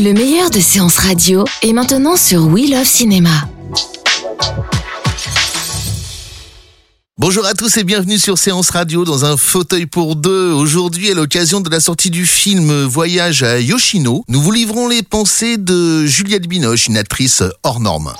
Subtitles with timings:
[0.00, 3.48] Le meilleur de séances radio est maintenant sur We Love Cinéma.
[7.18, 10.52] Bonjour à tous et bienvenue sur Séance Radio dans un fauteuil pour deux.
[10.52, 15.02] Aujourd'hui, à l'occasion de la sortie du film Voyage à Yoshino, nous vous livrons les
[15.02, 18.12] pensées de Juliette Binoche, une actrice hors norme.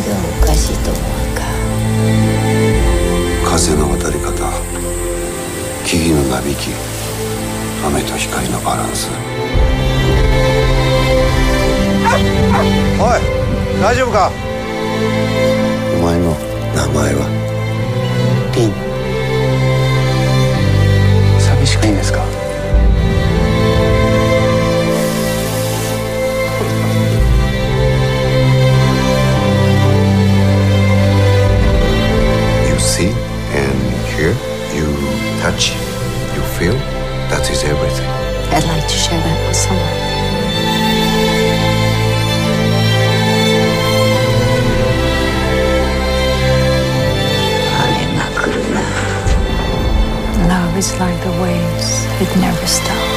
[0.00, 0.06] が
[0.42, 1.42] おかしいと思わんか？
[3.50, 4.32] 風の渡り方。
[5.84, 6.70] 木々のなびき。
[7.86, 9.08] 雨と光のバランス。
[13.00, 13.20] おい
[13.80, 14.30] 大丈夫か？
[15.96, 16.36] お前の
[16.74, 17.26] 名前は？
[18.54, 18.72] リン
[38.50, 40.18] I'd like to share that with someone.
[50.48, 53.07] Love is like the waves, it never stops.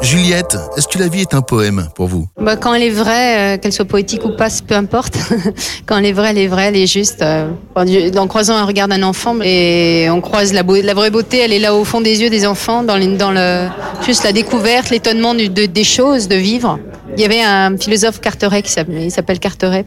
[0.00, 2.26] Juliette, est-ce que la vie est un poème pour vous?
[2.40, 5.18] Bah, quand elle est vraie, euh, qu'elle soit poétique ou pas, peu importe.
[5.86, 7.20] quand elle est vraie, elle est vraie, elle est juste.
[7.22, 11.58] euh, en croisant un regard d'un enfant, et on croise la, vraie beauté, elle est
[11.58, 13.66] là au fond des yeux des enfants, dans, dans le,
[14.06, 16.78] juste la découverte, l'étonnement de- des choses, de vivre.
[17.16, 19.84] Il y avait un philosophe Carteret qui s'appelle Carteret.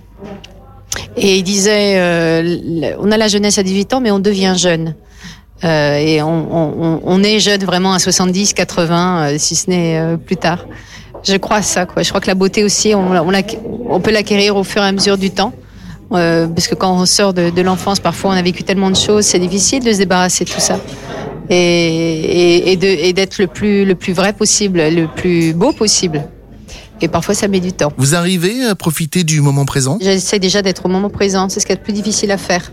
[1.15, 4.93] Et il disait, euh, on a la jeunesse à 18 ans, mais on devient jeune.
[5.63, 9.99] Euh, et on, on- on est jeune vraiment à 70, 80, euh, si ce n'est
[9.99, 10.65] euh, plus tard.
[11.23, 12.01] Je crois à ça, quoi.
[12.01, 13.31] Je crois que la beauté aussi, on, on,
[13.89, 15.53] on peut l'acquérir au fur et à mesure du temps.
[16.13, 18.95] Euh, parce que quand on sort de, de l'enfance, parfois on a vécu tellement de
[18.97, 20.79] choses, c'est difficile de se débarrasser de tout ça.
[21.49, 25.71] Et, et, et de- et d'être le plus, le plus vrai possible, le plus beau
[25.73, 26.23] possible.
[27.01, 27.91] Et parfois ça met du temps.
[27.97, 29.97] Vous arrivez à profiter du moment présent?
[30.01, 31.49] J'essaie déjà d'être au moment présent.
[31.49, 32.71] C'est ce qui est le plus difficile à faire.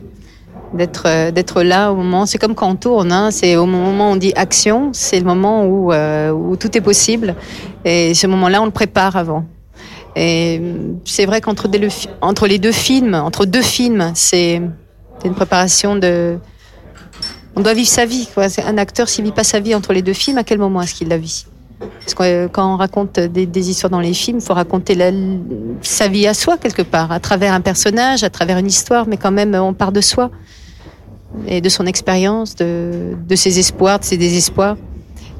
[0.74, 2.26] D'être euh, d'être là au moment.
[2.26, 3.12] C'est comme quand on tourne.
[3.12, 4.90] Hein, c'est au moment où on dit action.
[4.92, 7.34] C'est le moment où, euh, où tout est possible.
[7.84, 9.44] Et ce moment-là, on le prépare avant.
[10.16, 10.60] Et
[11.04, 14.60] c'est vrai qu'entre les deux films, entre deux films, c'est
[15.24, 16.38] une préparation de.
[17.54, 18.28] On doit vivre sa vie.
[18.34, 18.46] Quoi.
[18.66, 20.94] Un acteur, s'il vit pas sa vie entre les deux films, à quel moment est-ce
[20.94, 21.46] qu'il la vit?
[21.80, 24.94] Parce que euh, quand on raconte des, des histoires dans les films, il faut raconter
[24.94, 25.12] la-
[25.82, 29.16] sa vie à soi quelque part, à travers un personnage, à travers une histoire, mais
[29.16, 30.30] quand même, on part de soi
[31.46, 34.76] et de son expérience, de, de ses espoirs, de ses désespoirs.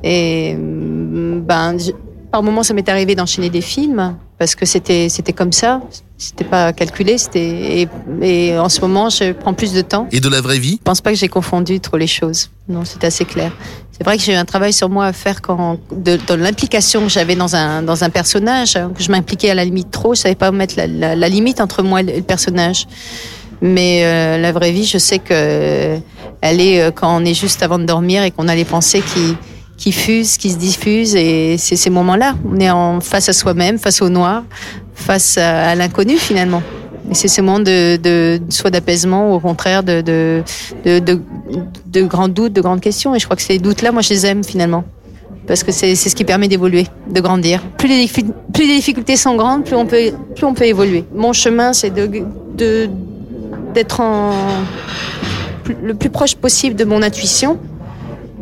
[0.04, 1.92] Et euh, ben, je-
[2.30, 5.80] par moments, ça m'est arrivé d'enchaîner des films parce que c'était c'était comme ça,
[6.18, 7.88] c'était pas calculé, c'était et,
[8.20, 10.06] et en ce moment, je prends plus de temps.
[10.12, 10.76] Et de la vraie vie?
[10.78, 12.50] Je pense pas que j'ai confondu trop les choses.
[12.68, 13.50] Non, c'est assez clair.
[13.98, 17.02] C'est vrai que j'ai eu un travail sur moi à faire quand, de, dans l'implication
[17.02, 20.14] que j'avais dans un, dans un personnage, hein, que je m'impliquais à la limite trop.
[20.14, 22.86] Je savais pas mettre la, la, la limite entre moi et le, personnage.
[23.60, 25.98] Mais euh, la vraie vie, je sais que
[26.40, 29.02] elle est euh, quand on est juste avant de dormir et qu'on a les pensées
[29.02, 29.36] qui,
[29.76, 31.16] qui fusent, qui se diffusent.
[31.16, 32.36] Et c'est ces moments-là.
[32.48, 34.44] On est en face à soi-même, face au noir,
[34.94, 36.62] face à, à l'inconnu finalement.
[37.12, 40.42] C'est ce moment de, de soit d'apaisement ou au contraire de, de,
[40.84, 43.14] de, grands doutes, de grandes questions.
[43.14, 44.84] Et je crois que ces doutes-là, moi, je les aime finalement.
[45.46, 47.62] Parce que c'est ce qui permet d'évoluer, de grandir.
[47.78, 51.04] Plus les, plus les difficultés sont grandes, plus on peut, plus on peut évoluer.
[51.14, 52.06] Mon chemin, c'est de,
[52.54, 52.90] de,
[53.72, 54.02] d'être
[55.82, 57.58] le plus proche possible de mon intuition,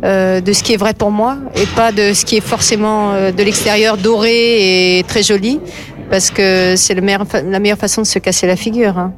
[0.05, 3.13] euh, de ce qui est vrai pour moi, et pas de ce qui est forcément
[3.13, 5.61] euh, de l'extérieur doré et très joli.
[6.11, 7.01] Parce que c'est la
[7.61, 8.99] meilleure façon de se casser la figure.
[8.99, 9.13] Hein.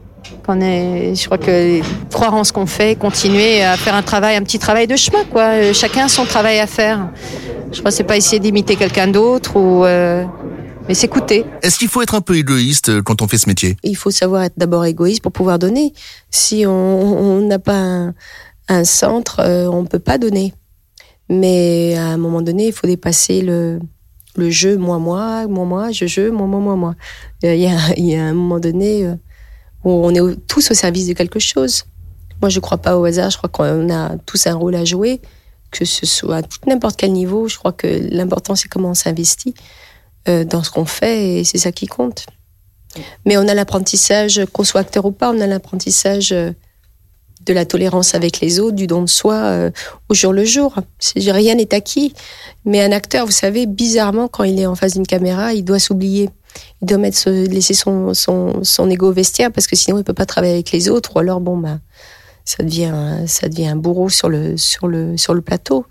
[0.61, 1.81] est, je crois que
[2.11, 5.25] croire en ce qu'on fait, continuer à faire un travail, un petit travail de chemin,
[5.25, 5.73] quoi.
[5.73, 7.09] Chacun son travail à faire.
[7.73, 10.25] Je crois que c'est pas essayer d'imiter quelqu'un d'autre ou euh,
[10.89, 11.45] mais s'écouter.
[11.63, 13.77] Est-ce qu'il faut être un peu égoïste euh, quand on fait ce métier?
[13.83, 15.93] Il faut savoir être d'abord égoïste pour pouvoir donner.
[16.31, 18.13] Si on n'a pas
[18.69, 20.55] un, centre, euh, on ne peut pas donner.
[21.29, 23.81] Mais à un moment donné, il faut dépasser le,
[24.39, 26.95] le jeu moi moi moi moi je je moi moi moi moi.
[27.43, 29.07] Il y a, il y a un moment donné
[29.85, 31.85] où on est tous au service de quelque chose.
[32.41, 33.31] Moi, je ne crois pas au hasard.
[33.31, 35.21] Je crois qu'on a tous un rôle à jouer,
[35.71, 37.49] que ce soit à n'importe quel niveau.
[37.49, 39.55] Je crois que l'important c'est comment on s'investit.
[40.29, 42.27] Euh, dans ce qu'on fait et c'est ça qui compte.
[43.25, 46.51] Mais on a l'apprentissage, qu'on soit acteur ou pas, on a l'apprentissage euh,
[47.47, 49.71] de la tolérance avec les autres, du don de soi euh,
[50.09, 50.75] au jour le jour.
[51.17, 52.15] Rien n'est acquis.
[52.65, 55.79] Mais un acteur, vous savez, bizarrement, quand il est en face d'une caméra, il doit
[55.79, 56.31] s'oublier.
[56.83, 60.27] Il doit mettre, laisser son, son, son ego vestiaire parce que sinon il peut pas
[60.27, 61.17] travailler avec les autres.
[61.17, 61.79] Ou alors, bon, bah,
[62.45, 62.95] ça devient,
[63.27, 65.87] ça devient un bourreau sur le, sur le, sur le plateau.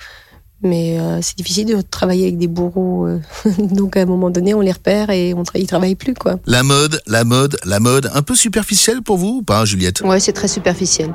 [0.64, 3.06] Mais euh, c'est difficile de travailler avec des bourreaux.
[3.06, 3.20] Euh.
[3.60, 6.38] Donc à un moment donné, on les repère et on ils travaillent plus quoi.
[6.46, 10.02] La mode, la mode, la mode, un peu superficielle pour vous ou pas, Juliette?
[10.02, 11.14] Ouais, c'est très superficiel.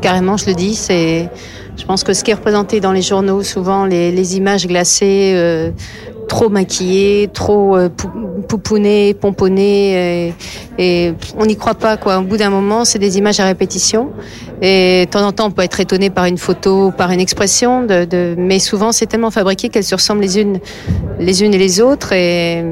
[0.00, 0.74] Carrément, je le dis.
[0.74, 1.28] C'est,
[1.76, 5.32] je pense que ce qui est représenté dans les journaux, souvent les, les images glacées,
[5.34, 5.70] euh,
[6.28, 7.88] trop maquillées, trop euh,
[8.48, 10.32] pouponnées, pomponnées,
[10.78, 12.18] et, on n'y croit pas quoi.
[12.18, 14.10] Au bout d'un moment, c'est des images à répétition.
[14.62, 17.84] Et de temps en temps, on peut être étonné par une photo, par une expression,
[17.84, 20.60] de, mais souvent c'est tellement fabriqué qu'elles se ressemblent les unes,
[21.18, 22.12] les unes et les autres.
[22.12, 22.64] Et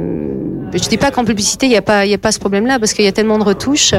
[0.73, 2.79] je dis pas qu'en publicité il n'y a pas, il y a pas ce problème-là
[2.79, 3.95] parce qu'il y a tellement de retouches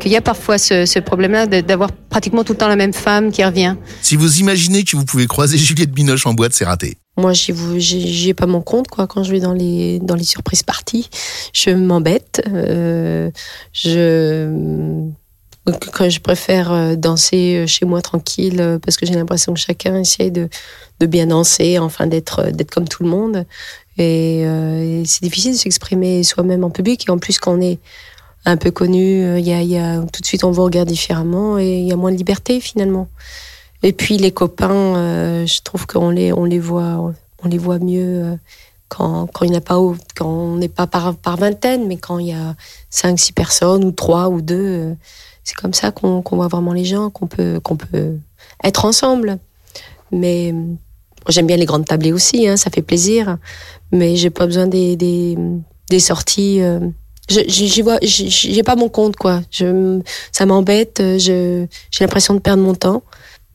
[0.00, 3.30] qu'il y a parfois ce, ce problème-là d'avoir pratiquement tout le temps la même femme
[3.30, 3.76] qui revient.
[4.02, 6.96] Si vous imaginez que vous pouvez croiser Juliette Binoche en boîte, c'est raté.
[7.18, 8.86] Moi, j'y ai pas mon compte.
[8.86, 11.10] Quand je vais dans les surprises parties,
[11.52, 12.40] je m'embête.
[12.46, 13.30] Euh,
[13.72, 15.08] je
[15.92, 20.00] quand je préfère euh, danser euh, chez moi tranquille parce que j'ai l'impression que chacun
[20.00, 20.48] essaye de,
[21.02, 23.44] bien danser, enfin d'être comme tout le monde.
[23.98, 24.44] Et,
[25.04, 27.08] c'est difficile de s'exprimer soi-même en public.
[27.08, 27.80] Et en plus, quand on est
[28.44, 31.92] un peu connu, y a, tout de suite on vous regarde différemment et il y
[31.92, 33.08] a moins de liberté finalement.
[33.82, 38.38] Et puis les copains, je trouve qu'on les on les voit on les voit mieux
[38.88, 39.76] quand, quand il n'y a pas
[40.16, 42.56] quand on n'est pas par, par vingtaine, mais quand il y a
[42.90, 44.96] cinq, six personnes ou trois ou deux
[45.48, 48.18] c'est comme ça qu'on voit vraiment les gens, qu'on peut, qu'on peut
[48.62, 49.38] être ensemble.
[50.12, 50.54] Mais
[51.26, 53.38] j'aime bien les grandes tablées aussi, hein, ça fait plaisir.
[53.90, 55.38] Mais j'ai pas besoin des, des,
[55.88, 56.60] des sorties.
[56.60, 56.80] Euh,
[57.30, 59.40] j'y vois, j'ai pas mon compte quoi.
[59.50, 60.00] Je,
[60.32, 61.02] ça m'embête.
[61.16, 61.66] J'ai
[61.98, 63.02] l'impression de perdre mon temps.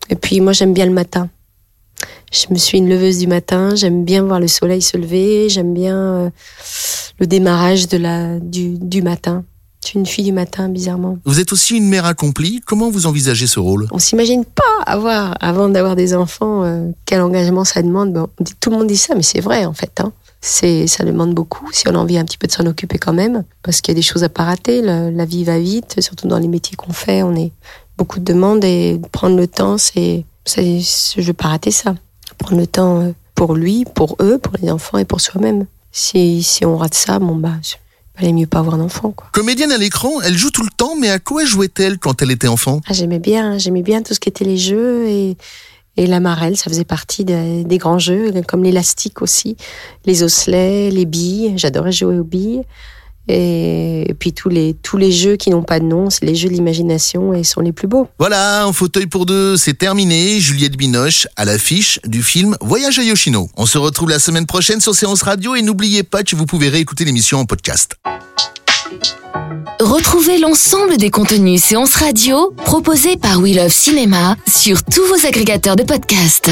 [0.10, 1.30] Et puis moi j'aime bien le matin.
[2.32, 3.76] Je me suis une leveuse du matin.
[3.76, 5.50] J'aime bien voir le soleil se lever.
[5.50, 6.30] J'aime bien euh,
[7.20, 9.44] le démarrage de la du, du matin.
[9.84, 11.18] Je suis une fille du matin, bizarrement.
[11.26, 12.62] Vous êtes aussi une mère accomplie.
[12.66, 13.88] Comment vous envisagez ce rôle?
[13.92, 18.14] On s'imagine pas avoir, avant d'avoir des enfants, euh, quel engagement ça demande.
[18.14, 18.30] Bon,
[18.62, 20.00] tout le monde dit ça, mais c'est vrai en fait.
[20.00, 20.14] Hein.
[20.40, 23.14] C'est, ça demande beaucoup si on a envie un petit peu de s'en occuper quand
[23.14, 24.82] même, parce qu'il y a des choses à pas rater.
[24.82, 27.22] La, vie va vite, surtout dans les métiers qu'on fait.
[27.22, 27.52] On est
[27.98, 31.96] beaucoup de demandes et prendre le temps, c'est, c'est je veux pas rater ça.
[32.38, 35.66] Prendre le temps euh, pour lui, pour eux, pour les enfants et pour soi-même.
[35.92, 37.54] Si, si on rate ça, bon bah,
[38.18, 39.28] Valait mieux pas avoir d'enfant, quoi.
[39.32, 42.48] Comédienne à l'écran, elle joue tout le temps, mais à quoi jouait-elle quand elle était
[42.48, 42.80] enfant?
[42.88, 45.36] Ah, J'aimais bien, j'aimais bien tout ce qui était les jeux et,
[45.98, 49.58] et la marelle, ça faisait partie des, grands jeux, comme l'élastique aussi,
[50.06, 51.54] les osselets, les billes.
[51.56, 52.64] J'adorais jouer aux billes.
[53.28, 56.50] Et, puis tous les, tous les jeux qui n'ont pas de nom, c'est les jeux
[56.50, 58.08] de l'imagination et sont les plus beaux.
[58.20, 60.40] Voilà, un fauteuil pour deux, c'est terminé.
[60.40, 63.50] Juliette Binoche à l'affiche du film Voyage à Yoshino.
[63.56, 66.70] On se retrouve la semaine prochaine sur Séance Radio et n'oubliez pas que vous pouvez
[66.70, 67.96] réécouter l'émission en podcast.
[69.80, 75.76] Retrouvez l'ensemble des contenus Séance Radio proposés par We Love Cinéma sur tous vos agrégateurs
[75.76, 76.52] de podcasts.